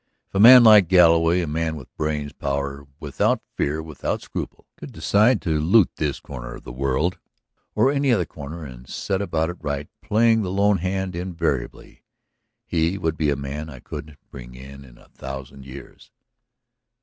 If 0.29 0.33
a 0.33 0.39
man 0.39 0.63
like 0.63 0.87
Galloway, 0.87 1.41
a 1.41 1.47
man 1.47 1.75
with 1.75 1.95
brains, 1.95 2.33
power, 2.33 2.87
without 2.99 3.39
fear, 3.55 3.83
without 3.83 4.23
scruple, 4.23 4.65
should 4.79 4.91
decide 4.93 5.43
to 5.43 5.59
loot 5.59 5.91
this 5.97 6.19
corner 6.19 6.55
of 6.55 6.63
the 6.63 6.71
world 6.71 7.19
or 7.75 7.91
any 7.91 8.11
other 8.11 8.25
corner, 8.25 8.65
and 8.65 8.89
set 8.89 9.21
about 9.21 9.51
it 9.51 9.57
right, 9.61 9.87
playing 10.01 10.41
the 10.41 10.49
lone 10.49 10.79
hand 10.79 11.15
invariably, 11.15 12.03
he 12.65 12.97
would 12.97 13.15
be 13.15 13.29
a 13.29 13.35
man 13.35 13.69
I 13.69 13.79
couldn't 13.79 14.17
bring 14.31 14.55
in 14.55 14.83
in 14.83 14.97
a 14.97 15.09
thousand 15.09 15.67
years. 15.67 16.09